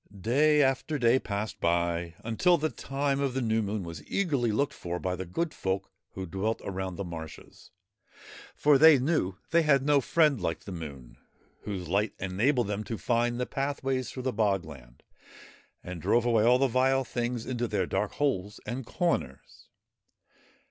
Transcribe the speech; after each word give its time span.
Day 0.19 0.63
after 0.63 0.97
day 0.97 1.19
passed 1.19 1.59
by 1.61 2.15
until 2.23 2.57
the 2.57 2.71
time 2.71 3.19
of 3.19 3.35
the 3.35 3.39
New 3.43 3.61
Moon 3.61 3.83
was 3.83 4.03
eagerly 4.07 4.51
looked 4.51 4.73
for 4.73 4.97
by 4.97 5.15
the 5.15 5.27
good 5.27 5.53
folk 5.53 5.91
who 6.13 6.25
dwelt 6.25 6.59
around 6.63 6.95
the 6.95 7.03
marshes, 7.03 7.69
for 8.55 8.79
they 8.79 8.97
knew 8.97 9.35
they 9.51 9.61
had 9.61 9.83
no 9.85 10.01
friend 10.01 10.41
like 10.41 10.61
the 10.61 10.71
Moon, 10.71 11.17
whose 11.65 11.87
light 11.87 12.13
enabled 12.17 12.65
them 12.65 12.83
to 12.83 12.97
find 12.97 13.39
the 13.39 13.45
pathways 13.45 14.09
through 14.09 14.23
the 14.23 14.33
bog 14.33 14.65
land, 14.65 15.03
and 15.83 16.01
drove 16.01 16.25
away 16.25 16.43
all 16.43 16.57
the 16.57 16.65
vile 16.67 17.03
things 17.03 17.45
into 17.45 17.67
their 17.67 17.85
dark 17.85 18.13
holes 18.13 18.59
and 18.65 18.87
corners. 18.87 19.67